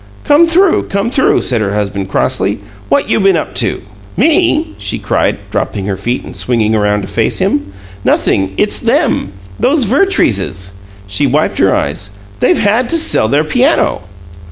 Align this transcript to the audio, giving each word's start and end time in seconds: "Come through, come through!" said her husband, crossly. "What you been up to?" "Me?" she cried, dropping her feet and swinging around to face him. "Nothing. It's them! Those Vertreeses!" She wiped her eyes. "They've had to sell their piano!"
"Come 0.23 0.47
through, 0.47 0.87
come 0.87 1.11
through!" 1.11 1.41
said 1.41 1.61
her 1.61 1.75
husband, 1.75 2.09
crossly. 2.09 2.59
"What 2.89 3.07
you 3.07 3.19
been 3.19 3.37
up 3.37 3.53
to?" 3.61 3.83
"Me?" 4.17 4.73
she 4.79 4.97
cried, 4.97 5.37
dropping 5.51 5.85
her 5.85 5.95
feet 5.95 6.23
and 6.25 6.35
swinging 6.35 6.73
around 6.73 7.03
to 7.03 7.07
face 7.07 7.37
him. 7.37 7.71
"Nothing. 8.03 8.55
It's 8.57 8.79
them! 8.79 9.31
Those 9.59 9.83
Vertreeses!" 9.85 10.77
She 11.05 11.27
wiped 11.27 11.59
her 11.59 11.75
eyes. 11.75 12.17
"They've 12.39 12.57
had 12.57 12.89
to 12.89 12.97
sell 12.97 13.27
their 13.27 13.43
piano!" 13.43 14.01